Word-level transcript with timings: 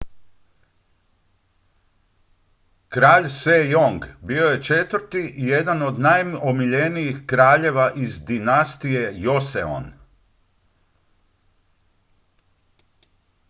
kralj 2.95 3.27
sejong 3.35 4.01
bio 4.31 4.47
je 4.51 4.63
četvrti 4.63 5.21
i 5.37 5.47
jedan 5.47 5.81
od 5.89 5.99
najomiljenijih 5.99 7.17
kraljeva 7.33 7.87
iz 8.05 8.19
dinastije 8.31 9.13
joseon 9.21 9.93